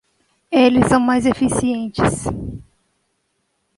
[0.51, 2.25] Eles são mais eficientes